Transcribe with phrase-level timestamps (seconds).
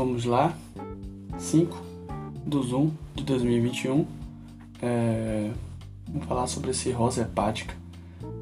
[0.00, 0.56] vamos lá.
[1.38, 1.76] 5
[2.46, 4.06] do Zoom de 2021.
[4.80, 5.50] É,
[6.08, 7.74] vamos falar sobre cirrose hepática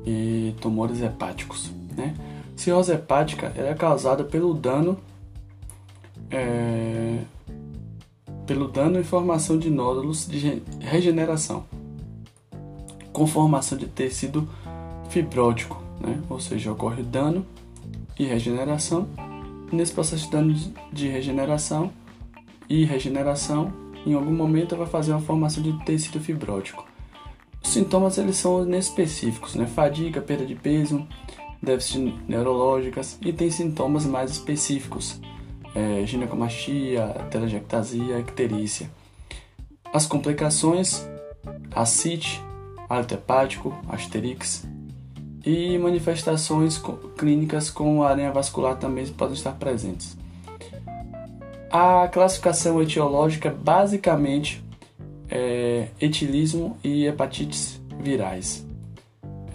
[0.06, 1.72] e tumores hepáticos.
[1.96, 2.14] Né?
[2.54, 4.98] Cirrose hepática é causada pelo dano
[6.30, 7.22] é,
[8.46, 11.64] pelo dano e formação de nódulos de regeneração,
[13.12, 14.48] com formação de tecido
[15.10, 16.22] fibrótico, né?
[16.30, 17.44] ou seja, ocorre dano
[18.16, 19.08] e regeneração.
[19.70, 20.54] Nesse processo de dano
[20.92, 21.92] de regeneração
[22.68, 23.72] e regeneração,
[24.06, 26.86] em algum momento vai fazer uma formação de tecido fibrótico.
[27.62, 29.66] Os sintomas eles são inespecíficos, né?
[29.66, 31.06] fadiga, perda de peso,
[31.62, 35.20] déficits neurológicas e tem sintomas mais específicos,
[35.74, 38.90] é, ginecomastia, telangiectasia, icterícia.
[39.92, 41.06] As complicações,
[41.74, 42.42] ascite,
[42.88, 44.66] hálito hepático, asterix
[45.48, 46.78] e manifestações
[47.16, 50.14] clínicas com aranha vascular também podem estar presentes.
[51.70, 54.62] A classificação etiológica basicamente
[55.30, 58.66] é etilismo e hepatites virais.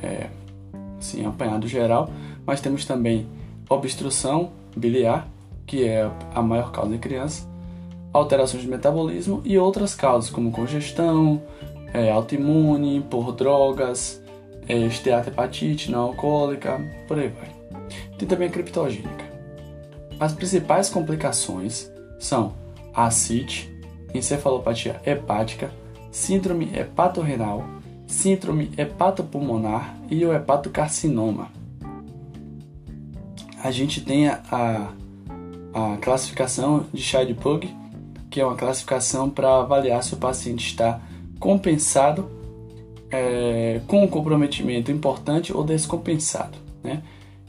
[0.02, 0.30] É,
[0.98, 2.10] assim, apanhado geral,
[2.44, 3.28] mas temos também
[3.70, 5.28] obstrução biliar,
[5.64, 7.48] que é a maior causa em criança,
[8.12, 11.40] alterações de metabolismo e outras causas, como congestão,
[11.94, 14.23] é, autoimune, por drogas,
[14.68, 17.50] esteatohepatite não alcoólica, por aí vai.
[18.18, 19.26] Tem também a criptogênica.
[20.20, 22.54] As principais complicações são
[22.94, 23.74] ascite,
[24.14, 25.72] encefalopatia hepática,
[26.12, 27.66] síndrome hepatorrenal,
[28.06, 31.52] síndrome hepatopulmonar e o hepatocarcinoma.
[33.64, 37.68] A gente tem a, a, a classificação de Child-Pugh,
[38.30, 41.02] que é uma classificação para avaliar se o paciente está
[41.40, 42.30] compensado
[43.14, 46.58] é, com um comprometimento importante ou descompensado.
[46.84, 47.04] Né?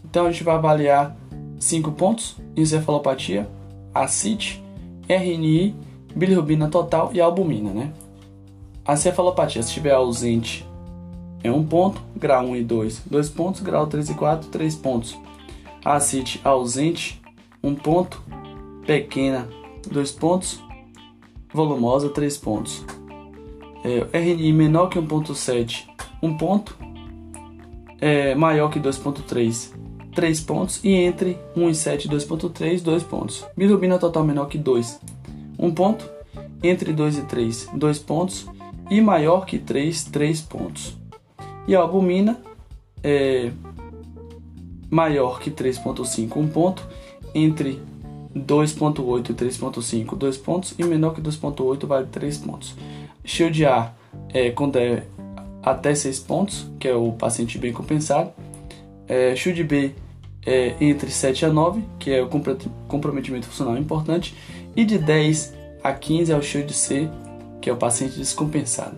[0.04, 1.16] Então a gente vai avaliar
[1.58, 3.48] cinco pontos: encefalopatia,
[3.94, 4.62] ascite,
[5.08, 5.74] RNI,
[6.14, 7.70] bilirrubina total e albumina.
[7.70, 7.92] Né?
[8.84, 10.68] A cefalopatia, se estiver ausente,
[11.42, 15.16] é um ponto, grau 1 e 2, dois pontos, grau 3 e 4, três pontos.
[15.82, 17.20] A ascite ausente,
[17.62, 18.22] um ponto,
[18.86, 19.48] pequena,
[19.90, 20.62] dois pontos,
[21.52, 22.84] volumosa, três pontos.
[23.84, 25.84] É, RNI menor que 1.7,
[26.22, 26.74] um ponto,
[28.00, 29.72] é, maior que 2.3,
[30.14, 33.44] 3 pontos, e entre 1 e 7 2.3, 2 pontos.
[33.54, 35.00] Bilirrubina total menor que 2,
[35.58, 36.10] 1 ponto,
[36.62, 38.46] entre 2 e 3, 2 pontos,
[38.90, 40.96] e maior que 3, 3 pontos.
[41.66, 42.40] E a albumina
[43.02, 43.52] é
[44.90, 46.86] maior que 3.5, 1 ponto,
[47.34, 47.82] entre
[48.34, 52.74] 2.8 e 3.5, 2 pontos, e menor que 2.8 vale 3 pontos.
[53.24, 53.92] Shield A
[54.32, 55.04] é quando é
[55.62, 58.32] até 6 pontos, que é o paciente bem compensado.
[59.08, 59.92] É, Shield B
[60.46, 62.28] é entre 7 a 9, que é o
[62.86, 64.34] comprometimento funcional importante.
[64.76, 67.08] E de 10 a 15 é o Shield C,
[67.60, 68.96] que é o paciente descompensado.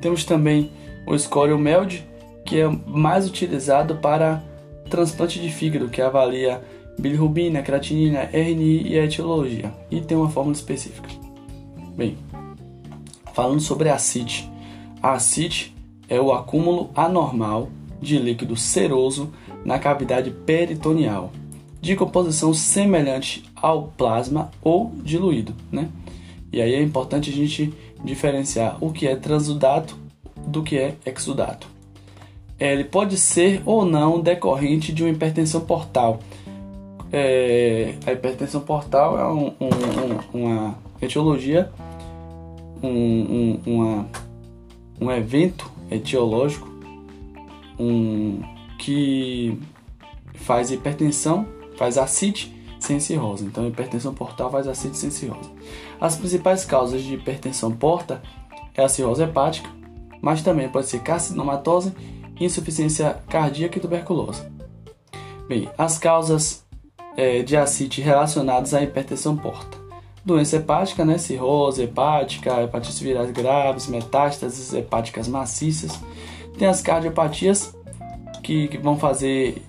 [0.00, 0.70] Temos também
[1.06, 2.04] o Score MELD,
[2.44, 4.42] que é mais utilizado para
[4.90, 6.60] transplante de fígado, que avalia
[6.98, 11.08] bilirrubina, creatinina, RNI e a etiologia, e tem uma fórmula específica.
[11.96, 12.16] Bem,
[13.34, 14.50] falando sobre a ascite.
[15.02, 15.74] A ascite
[16.08, 17.68] é o acúmulo anormal
[18.00, 19.32] de líquido seroso
[19.64, 21.32] na cavidade peritoneal,
[21.80, 25.88] de composição semelhante ao plasma ou diluído, né?
[26.52, 27.74] E aí é importante a gente
[28.04, 29.98] diferenciar o que é transudato
[30.46, 31.66] do que é exudato.
[32.60, 36.20] Ele pode ser ou não decorrente de uma hipertensão portal.
[37.12, 41.70] É, a hipertensão portal é um, um, uma etiologia
[42.86, 44.08] um, um, uma,
[45.00, 46.68] um evento etiológico
[47.78, 48.42] um,
[48.78, 49.58] que
[50.34, 51.46] faz hipertensão,
[51.76, 53.44] faz acite sem cirrose.
[53.44, 55.50] Então, hipertensão portal faz acite sem cirrose.
[56.00, 58.22] As principais causas de hipertensão porta
[58.74, 59.68] é a cirrose hepática,
[60.20, 61.92] mas também pode ser carcinomatose,
[62.38, 64.42] insuficiência cardíaca e tuberculose.
[65.48, 66.64] Bem, as causas
[67.16, 69.83] é, de acite relacionadas à hipertensão porta
[70.24, 71.18] doença hepática, né?
[71.18, 76.00] Cirrose hepática, hepatites virais graves, metástases hepáticas maciças.
[76.58, 77.74] Tem as cardiopatias
[78.42, 79.62] que, que vão fazer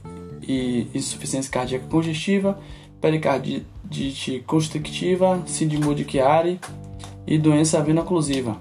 [0.47, 2.57] e, insuficiência cardíaca congestiva,
[3.01, 6.59] pericardite constrictiva, síndrome de Chiari
[7.27, 8.57] e doença vena oclusiva.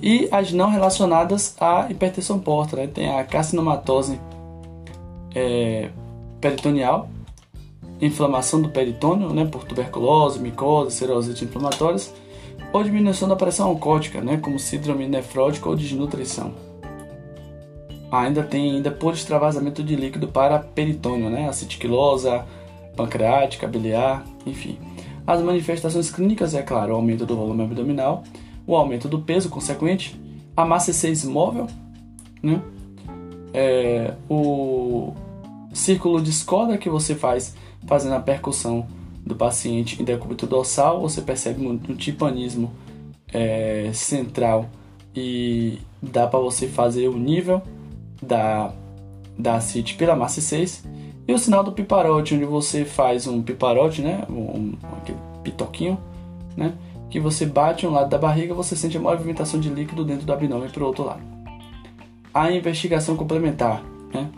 [0.00, 2.86] E as não relacionadas à hipertensão porta, né?
[2.86, 4.20] Tem a carcinomatose
[5.34, 5.88] é,
[6.40, 7.08] peritoneal,
[8.00, 12.12] inflamação do peritônio, né, por tuberculose, micose, serosite inflamatórias,
[12.72, 16.52] ou diminuição da pressão oncótica, né, como síndrome nefrótica ou desnutrição.
[18.10, 22.44] Ainda tem ainda por extravasamento de líquido para peritônio, né, acetiquilosa,
[22.96, 24.78] pancreática, biliar, enfim.
[25.26, 28.22] As manifestações clínicas é claro, o aumento do volume abdominal,
[28.66, 30.20] o aumento do peso consequente,
[30.56, 31.66] a massa C6 móvel,
[32.42, 32.60] né?
[33.52, 35.12] É, o
[35.72, 37.54] círculo de escola que você faz
[37.86, 38.86] fazendo a percussão
[39.24, 42.72] do paciente em decúbito dorsal, você percebe um, um timpanismo
[43.32, 44.68] é, central
[45.14, 47.62] e dá para você fazer o nível
[48.22, 48.72] da,
[49.38, 50.84] da CIT pela massa 6
[51.26, 55.98] e o sinal do piparote, onde você faz um piparote, né, um, um aquele pitoquinho,
[56.54, 56.74] né,
[57.08, 60.32] que você bate um lado da barriga, você sente a movimentação de líquido dentro do
[60.32, 61.22] abdômen para o outro lado.
[62.32, 63.82] A investigação complementar,
[64.12, 64.28] né,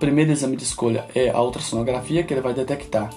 [0.00, 3.10] primeiro exame de escolha é a ultrassonografia, que ele vai detectar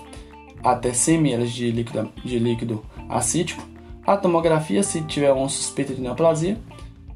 [0.61, 3.63] até 100 ml de líquido, de líquido acítico,
[4.05, 6.57] a tomografia se tiver uma suspeita de neoplasia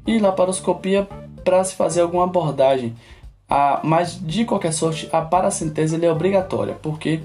[0.06, 1.06] e laparoscopia
[1.44, 2.94] para se fazer alguma abordagem.
[3.48, 7.20] A, mas de qualquer sorte, a paracentese é obrigatória, porque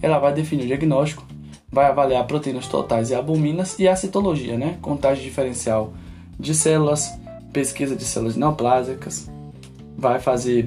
[0.00, 1.24] ela vai definir o diagnóstico,
[1.70, 4.78] vai avaliar proteínas totais e albuminas e a citologia, né?
[4.80, 5.92] contagem diferencial
[6.38, 7.12] de células,
[7.52, 9.30] pesquisa de células neoplásicas,
[9.96, 10.62] vai fazer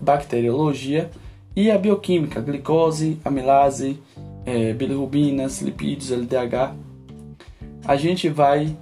[0.00, 1.10] bacteriologia
[1.54, 3.98] e a bioquímica, glicose, amilase,
[4.44, 6.74] é, bilirrubinas, lipídios, LDH.
[7.84, 8.76] A gente vai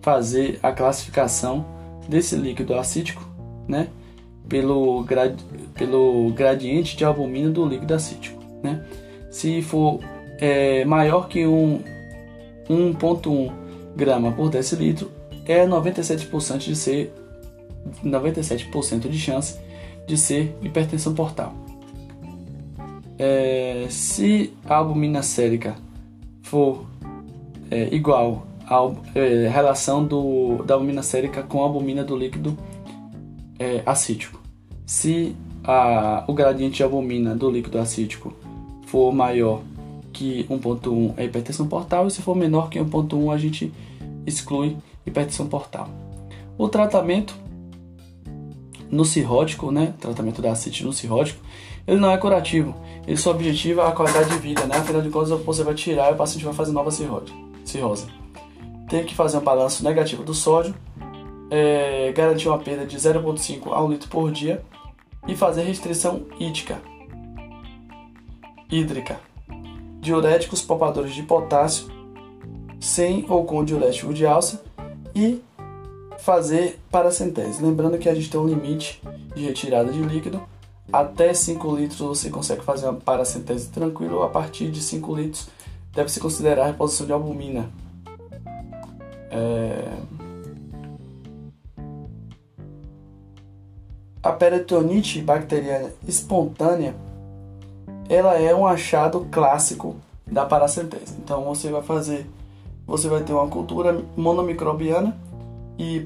[0.00, 1.64] fazer a classificação
[2.08, 3.24] desse líquido acítico,
[3.68, 3.88] né,
[4.48, 5.38] pelo, grad,
[5.74, 8.84] pelo gradiente de albumina do líquido acítico, né.
[9.30, 10.00] Se for
[10.38, 11.82] é, maior que um
[12.68, 13.52] 1.1
[13.96, 15.10] grama por decilitro,
[15.46, 17.12] é 97% de ser
[18.04, 19.58] 97% de chance
[20.06, 21.54] de ser hipertensão portal.
[23.18, 25.76] É, se a albumina sérica
[26.42, 26.86] for
[27.70, 28.78] é, igual à
[29.14, 32.56] é, relação do, da albumina sérica com a albumina do líquido
[33.58, 34.40] é, acítico,
[34.84, 38.34] se a, o gradiente de albumina do líquido acítico
[38.86, 39.62] for maior
[40.12, 43.72] que 1.1 é hipertensão portal e se for menor que 1.1 a gente
[44.26, 44.76] exclui
[45.06, 45.88] hipertensão portal.
[46.58, 47.34] O tratamento
[48.92, 51.42] no cirrótico, né, tratamento da ascite no cirrótico,
[51.86, 52.76] ele não é curativo.
[53.06, 54.76] Ele só objetiva a qualidade de vida, né?
[54.76, 57.32] Afinal de contas, você vai tirar e o paciente vai fazer nova cirrose.
[57.64, 58.06] cirrose.
[58.88, 60.74] Tem que fazer um balanço negativo do sódio,
[61.50, 64.62] é, garantir uma perda de 0,5 a 1 litro por dia
[65.26, 66.80] e fazer restrição hídrica.
[68.70, 69.18] hídrica.
[70.00, 71.86] Diuréticos poupadores de potássio,
[72.78, 74.62] sem ou com diurético de alça
[75.14, 75.40] e
[76.22, 77.60] fazer paracentese.
[77.60, 79.02] Lembrando que a gente tem um limite
[79.34, 80.40] de retirada de líquido.
[80.92, 84.22] Até 5 litros você consegue fazer uma paracentese tranquilo.
[84.22, 85.48] A partir de 5 litros
[85.92, 87.68] deve-se considerar a reposição de albumina.
[89.30, 89.98] É...
[94.22, 96.94] A peritonite bacteriana espontânea
[98.08, 101.16] ela é um achado clássico da paracentese.
[101.18, 102.30] Então você vai fazer,
[102.86, 105.16] você vai ter uma cultura monomicrobiana
[105.82, 106.00] e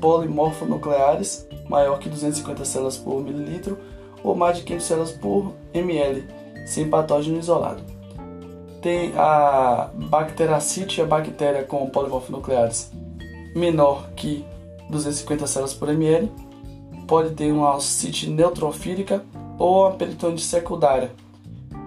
[0.00, 3.78] polimorfonucleares maior que 250 células por mililitro
[4.24, 6.24] ou mais de 500 células por ml,
[6.66, 7.80] sem patógeno isolado.
[8.82, 12.90] Tem a bacteracite, a bactéria com polimorfonucleares
[13.54, 14.44] menor que
[14.90, 16.28] 250 células por ml,
[17.06, 19.24] pode ter uma alcite neutrofílica
[19.56, 21.12] ou uma peritonite secundária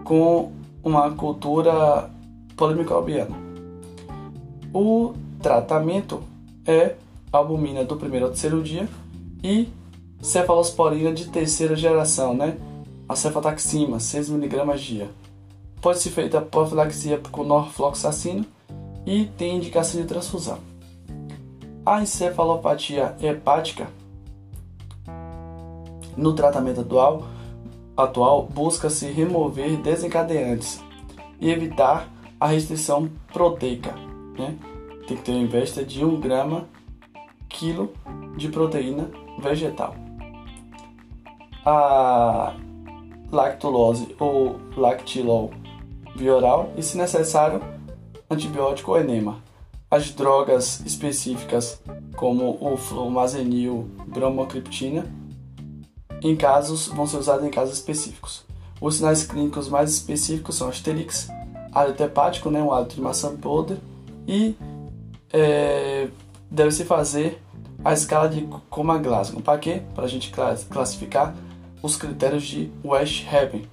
[0.05, 0.51] com
[0.83, 2.09] uma cultura
[2.55, 3.35] polimicrobiana.
[4.73, 6.30] O tratamento
[6.65, 6.95] é
[7.31, 8.87] albumina do primeiro ao terceiro dia
[9.43, 9.69] e
[10.21, 12.57] cefalosporina de terceira geração, né?
[13.07, 15.09] A cefataxima, 6mg dia.
[15.81, 18.45] Pode ser feita profilaxia com norfloxacino
[19.05, 20.59] e tem indicação de transfusão.
[21.85, 23.87] A encefalopatia hepática
[26.15, 27.23] no tratamento atual,
[27.97, 30.81] atual busca-se remover desencadeantes
[31.39, 32.07] e evitar
[32.39, 33.93] a restrição proteica,
[34.37, 34.55] né?
[35.11, 36.67] Tem que ter uma ingesta de 1 grama
[37.49, 37.91] quilo
[38.37, 39.95] de proteína vegetal.
[41.65, 42.53] A
[43.31, 45.51] lactulose ou lactilol
[46.15, 47.61] via oral e, se necessário,
[48.29, 49.39] antibiótico ou enema.
[49.89, 51.81] As drogas específicas,
[52.15, 55.05] como o flumazenil, bromocriptina,
[56.21, 58.45] em casos vão ser usadas em casos específicos.
[58.79, 61.27] Os sinais clínicos mais específicos são asterix,
[61.73, 63.77] hálito hepático, né, um hálito de maçã podre,
[64.27, 64.55] e
[65.33, 66.07] é,
[66.49, 67.41] deve-se fazer
[67.83, 69.41] a escala de Coma Glasgow.
[69.41, 69.81] Para quê?
[69.95, 70.31] Para a gente
[70.69, 71.35] classificar
[71.81, 73.67] os critérios de West Haven.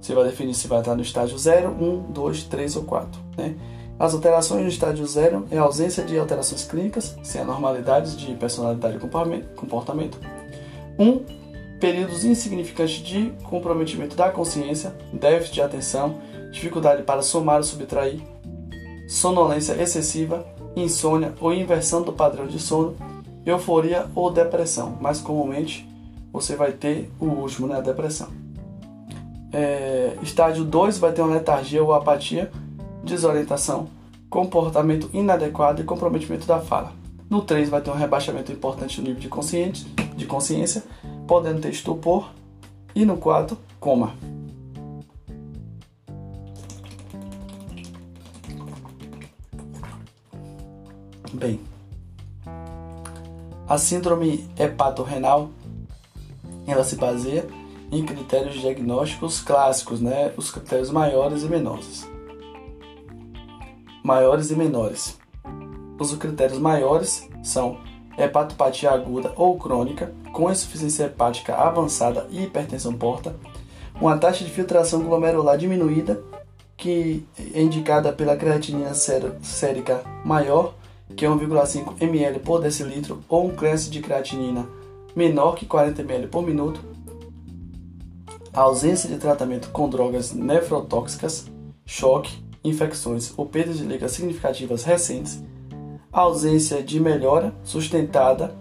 [0.00, 3.20] Você vai definir se vai estar no estágio 0, 1, 2, 3 ou 4.
[3.36, 3.56] Né?
[3.98, 8.96] As alterações no estágio 0 é a ausência de alterações clínicas, sem anormalidades de personalidade
[8.96, 9.00] e
[9.56, 10.20] comportamento.
[10.98, 11.08] 1.
[11.08, 11.24] Um,
[11.80, 16.20] períodos insignificantes de comprometimento da consciência, déficit de atenção,
[16.52, 18.20] dificuldade para somar ou subtrair,
[19.08, 22.94] sonolência excessiva, insônia ou inversão do padrão de sono,
[23.44, 24.96] euforia ou depressão.
[25.00, 25.88] Mais comumente,
[26.32, 28.28] você vai ter o último, né, a depressão.
[29.52, 32.50] É, estágio 2 vai ter uma letargia ou apatia,
[33.02, 33.88] desorientação,
[34.28, 36.92] comportamento inadequado e comprometimento da fala.
[37.30, 39.84] No 3 vai ter um rebaixamento importante no nível de, consciente,
[40.16, 40.82] de consciência,
[41.26, 42.30] podendo ter estupor.
[42.94, 44.14] E no 4, coma.
[51.32, 51.60] Bem,
[53.68, 55.50] a síndrome hepatorrenal
[56.66, 57.46] ela se baseia
[57.90, 60.32] em critérios diagnósticos clássicos, né?
[60.36, 62.08] Os critérios maiores e menores.
[64.02, 65.18] Maiores e menores.
[65.98, 67.78] Os critérios maiores são
[68.18, 73.34] hepatopatia aguda ou crônica, com insuficiência hepática avançada e hipertensão porta,
[74.00, 76.22] uma taxa de filtração glomerular diminuída,
[76.76, 80.74] que é indicada pela creatinina sérica maior,
[81.14, 84.66] que é 1,5 ml por decilitro, ou um cresce de creatinina
[85.14, 86.80] menor que 40 ml por minuto,
[88.52, 91.46] a ausência de tratamento com drogas nefrotóxicas,
[91.84, 95.42] choque, infecções ou perdas de ligas significativas recentes,
[96.12, 98.54] a ausência de melhora sustentada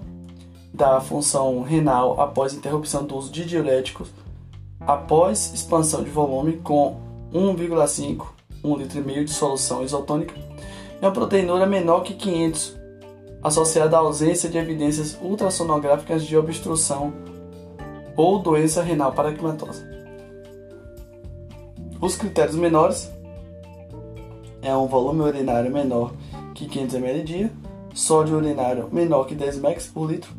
[0.73, 4.09] da função renal após interrupção do uso de diuréticos,
[4.81, 6.99] após expansão de volume com
[7.33, 8.35] 1,5
[8.65, 10.33] 1 litro de solução isotônica
[11.01, 12.77] e uma proteinúria menor que 500,
[13.43, 17.13] associada à ausência de evidências ultrassonográficas de obstrução
[18.15, 19.87] ou doença renal paraquimatosa.
[22.01, 23.11] Os critérios menores
[24.61, 26.13] é um volume urinário menor
[26.53, 27.51] que 500 ml dia,
[27.93, 30.31] sódio urinário menor que 10 mg por litro,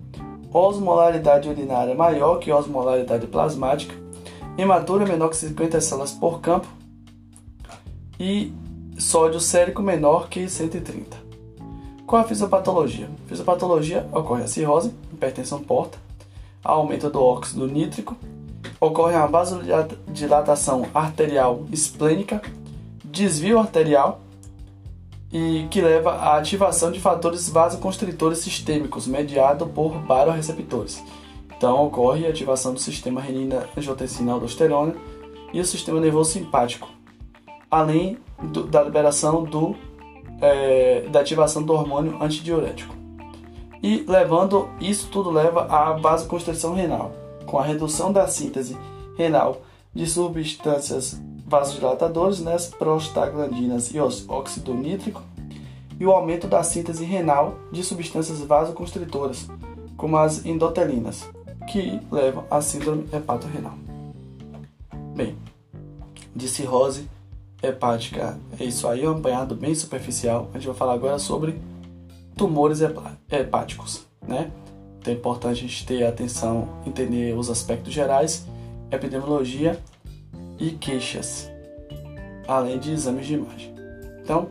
[0.53, 3.95] osmolaridade urinária maior que osmolaridade plasmática,
[4.59, 6.67] hematura menor que 50 células por campo
[8.19, 8.53] e
[8.99, 11.17] sódio sérico menor que 130.
[12.07, 13.09] Qual a fisiopatologia?
[13.27, 15.99] Fisiopatologia ocorre a cirrose, hipertensão porta,
[16.63, 18.17] aumento do óxido nítrico,
[18.81, 22.41] ocorre a vasodilatação arterial esplênica,
[23.05, 24.21] desvio arterial
[25.33, 31.03] e que leva à ativação de fatores vasoconstritores sistêmicos mediado por baroreceptores.
[31.57, 34.95] Então ocorre a ativação do sistema renina-angiotensina-aldosterona
[35.53, 36.89] e o sistema nervoso simpático,
[37.71, 39.75] além do, da liberação do,
[40.41, 42.95] é, da ativação do hormônio antidiurético.
[43.83, 47.13] E levando isso tudo leva à vasoconstrição renal,
[47.47, 48.77] com a redução da síntese
[49.17, 49.63] renal
[49.95, 55.23] de substâncias vasodilatadoras, né, prostaglandinas e óxido nítrico,
[55.99, 59.49] e o aumento da síntese renal de substâncias vasoconstritoras,
[59.97, 61.29] como as endotelinas,
[61.69, 63.75] que levam à síndrome hepatorrenal.
[65.15, 65.37] Bem,
[66.35, 67.09] de cirrose
[67.63, 70.51] hepática é isso aí, é um apanhado bem superficial.
[70.53, 71.61] A gente vai falar agora sobre
[72.37, 72.81] tumores
[73.31, 74.51] hepáticos, né?
[74.99, 78.47] Então é importante a gente ter atenção, entender os aspectos gerais,
[78.91, 79.79] epidemiologia
[80.59, 81.51] e queixas,
[82.47, 83.75] além de exames de imagem.
[84.23, 84.51] Então,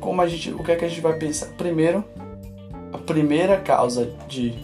[0.00, 1.46] como a gente, o que é que a gente vai pensar?
[1.56, 2.04] Primeiro,
[2.92, 4.58] a primeira causa de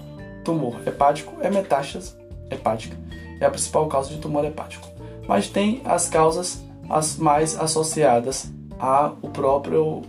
[0.44, 2.14] tumor hepático é metástase
[2.50, 2.96] hepática.
[3.40, 4.88] É a principal causa de tumor hepático.
[5.26, 10.02] Mas tem as causas as mais associadas ao próprio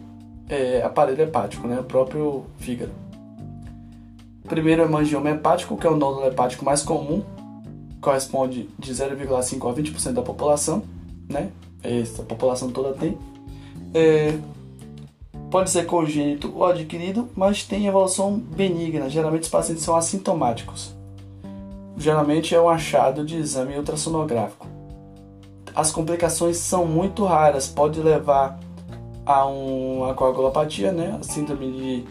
[0.48, 1.79] é, aparelho hepático, né?
[1.79, 2.91] o próprio fígado.
[4.48, 7.24] Primeiro é o mangioma hepático, que é o nódulo hepático mais comum,
[8.01, 10.83] corresponde de 0,5 a 20% da população,
[11.29, 11.51] né?
[11.83, 13.17] Essa população toda tem.
[13.93, 14.38] É,
[15.51, 19.09] pode ser congênito ou adquirido, mas tem evolução benigna.
[19.09, 20.95] Geralmente os pacientes são assintomáticos.
[21.98, 24.68] Geralmente é um achado de exame ultrassonográfico.
[25.75, 28.59] As complicações são muito raras, pode levar
[29.25, 31.17] a uma coagulopatia, né?
[31.19, 32.05] A síndrome de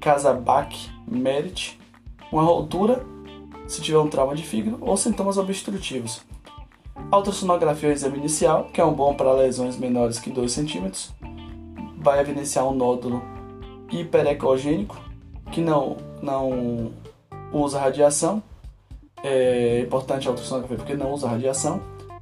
[0.00, 1.78] Casabach-Merit,
[2.32, 3.04] uma ruptura
[3.68, 6.22] se tiver um trauma de fígado ou sintomas obstrutivos.
[7.10, 10.50] A ultrassonografia é o exame inicial, que é um bom para lesões menores que 2
[10.50, 11.12] centímetros.
[11.98, 13.22] Vai evidenciar um nódulo
[13.90, 15.00] hiperecogênico,
[15.52, 16.92] que não, não
[17.52, 18.42] usa radiação.
[19.22, 21.80] É importante a ultrassonografia porque não usa radiação,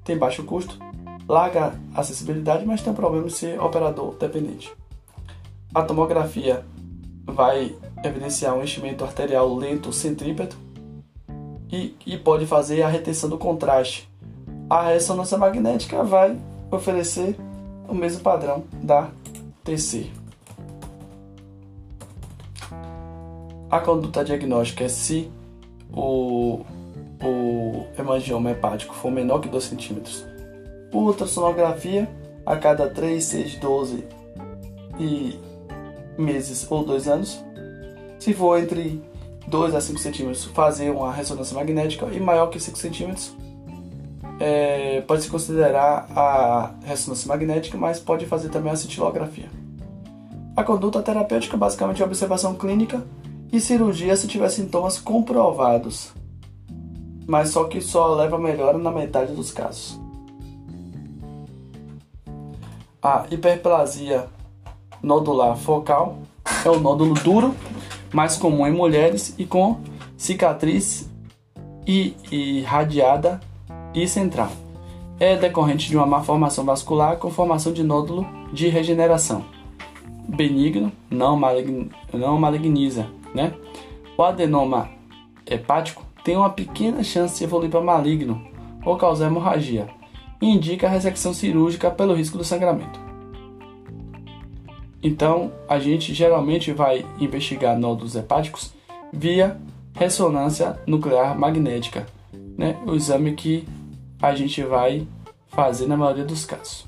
[0.08, 0.78] tem baixo custo,
[1.28, 4.72] larga acessibilidade, mas tem um problema de ser operador dependente.
[5.74, 6.64] A tomografia
[7.26, 10.56] vai evidenciar um enchimento arterial lento centrípeto,
[11.70, 14.08] e, e pode fazer a retenção do contraste.
[14.70, 16.38] A ressonância magnética vai
[16.70, 17.36] oferecer
[17.86, 19.10] o mesmo padrão da
[19.62, 20.10] TC.
[23.70, 25.30] A conduta diagnóstica é se
[25.92, 26.64] o,
[27.22, 30.24] o hemangioma hepático for menor que 2 centímetros.
[30.92, 32.08] Ultrassonografia
[32.46, 34.04] a cada 3, 6, 12
[34.98, 35.38] e
[36.16, 37.44] meses ou 2 anos.
[38.18, 39.02] Se for entre
[39.46, 43.32] 2 a 5 centímetros, fazer uma ressonância magnética e maior que 5 centímetros,
[44.40, 49.48] é, pode se considerar a ressonância magnética, mas pode fazer também a cintilografia.
[50.56, 53.02] A conduta terapêutica basicamente é observação clínica
[53.52, 56.12] e cirurgia se tiver sintomas comprovados,
[57.28, 60.00] mas só que só leva a melhora na metade dos casos.
[63.02, 64.26] A hiperplasia
[65.02, 66.18] nodular focal
[66.64, 67.54] é o nódulo duro,
[68.14, 69.78] mais comum em mulheres e com
[70.16, 71.08] cicatriz
[71.86, 73.40] e irradiada
[73.94, 74.50] e central.
[75.20, 79.44] É decorrente de uma má formação vascular com formação de nódulo de regeneração.
[80.26, 83.06] Benigno, não, malign, não maligniza.
[83.34, 83.52] Né?
[84.16, 84.88] O adenoma
[85.46, 88.46] hepático tem uma pequena chance de evoluir para maligno
[88.84, 89.88] ou causar hemorragia
[90.42, 93.00] e indica a ressecção cirúrgica pelo risco do sangramento.
[95.02, 98.74] Então, a gente geralmente vai investigar nódulos hepáticos
[99.10, 99.58] via
[99.94, 102.06] ressonância nuclear magnética,
[102.58, 102.76] né?
[102.86, 103.66] o exame que
[104.20, 105.08] a gente vai
[105.46, 106.84] fazer na maioria dos casos.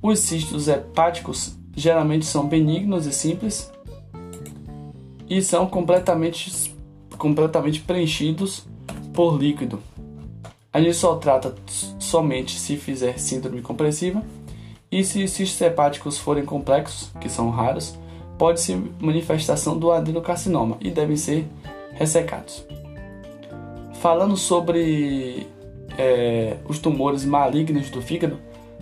[0.00, 3.72] Os cistos hepáticos geralmente são benignos e simples
[5.28, 6.77] e são completamente,
[7.18, 8.66] completamente preenchidos
[9.12, 9.80] por líquido.
[10.72, 11.54] A gente só trata
[11.98, 14.22] somente se fizer síndrome compressiva
[14.90, 17.98] e se os cistos hepáticos forem complexos, que são raros,
[18.38, 21.46] pode ser manifestação do adenocarcinoma e devem ser
[21.92, 22.64] ressecados.
[23.94, 25.46] Falando sobre
[25.98, 28.38] é, os tumores malignos do fígado,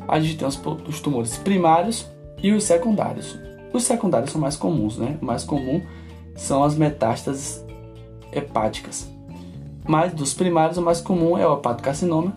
[0.07, 2.07] a gente tem os, os, tumores primários
[2.43, 3.39] e os secundários.
[3.73, 5.19] Os secundários são mais comuns, né?
[5.21, 5.83] O mais comum
[6.37, 7.65] são as metástases
[8.39, 9.11] hepáticas.
[9.87, 12.35] Mas dos primários, o mais comum é o hepatocarcinoma,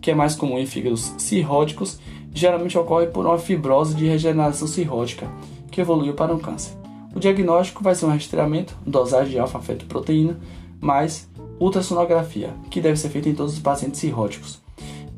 [0.00, 1.98] que é mais comum em fígados cirróticos,
[2.32, 5.28] geralmente ocorre por uma fibrose de regeneração cirrótica,
[5.70, 6.72] que evoluiu para um câncer.
[7.14, 10.38] O diagnóstico vai ser um rastreamento, dosagem de alfa-fetoproteína,
[10.80, 14.60] mais ultrassonografia, que deve ser feita em todos os pacientes cirróticos.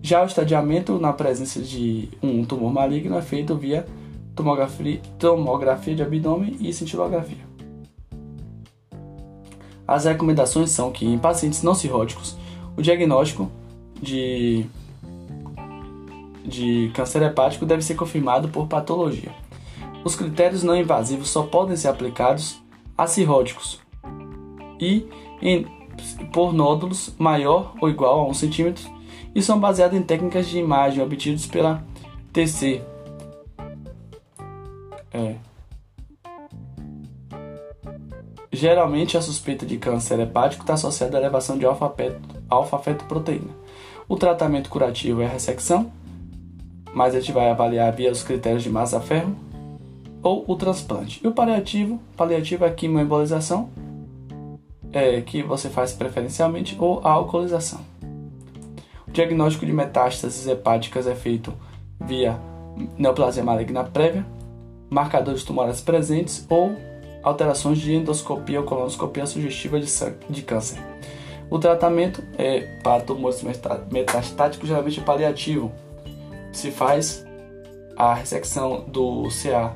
[0.02, 3.86] Já o estadiamento na presença de um tumor maligno é feito via
[4.34, 7.49] tomografia, tomografia de abdômen e cintilografia.
[9.90, 12.36] As recomendações são que em pacientes não cirróticos,
[12.76, 13.50] o diagnóstico
[14.00, 14.64] de,
[16.44, 19.34] de câncer hepático deve ser confirmado por patologia.
[20.04, 22.62] Os critérios não invasivos só podem ser aplicados
[22.96, 23.80] a cirróticos
[24.80, 25.08] e
[25.42, 25.66] em
[26.32, 28.74] por nódulos maior ou igual a 1 cm
[29.34, 31.84] e são baseados em técnicas de imagem obtidas pela
[32.32, 32.80] TC.
[38.60, 43.48] Geralmente a suspeita de câncer hepático está associada à elevação de alfa-fetoproteína.
[44.06, 45.90] O tratamento curativo é a ressecção,
[46.92, 49.34] mas a gente vai avaliar via os critérios de massa-ferro
[50.22, 51.22] ou o transplante.
[51.24, 53.70] E o paliativo, paliativo é a quimioembolização,
[54.92, 57.80] é, que você faz preferencialmente ou a alcoolização.
[59.08, 61.54] O diagnóstico de metástases hepáticas é feito
[61.98, 62.38] via
[62.98, 64.26] neoplasia maligna prévia,
[64.90, 66.89] marcadores tumorais presentes ou
[67.22, 69.86] alterações de endoscopia ou colonoscopia sugestiva de,
[70.28, 70.78] de câncer.
[71.50, 73.42] O tratamento é para tumores
[73.90, 75.72] metastáticos, geralmente paliativo.
[76.52, 77.26] Se faz
[77.96, 79.74] a ressecção do CA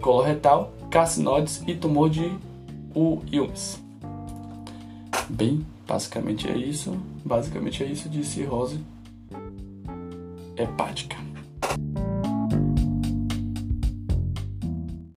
[0.00, 2.32] coloretal, carcinóides e tumor de
[2.94, 3.82] o Ilmes.
[5.28, 6.96] Bem, basicamente é isso.
[7.24, 8.80] Basicamente é isso de cirrose
[10.56, 11.23] hepática.